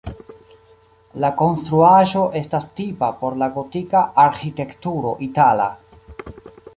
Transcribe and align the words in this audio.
La 1.25 1.29
konstruaĵo 1.41 2.23
estas 2.39 2.65
tipa 2.79 3.09
por 3.19 3.37
la 3.43 3.49
gotika 3.59 4.01
arĥitekturo 4.25 5.13
itala. 5.27 5.69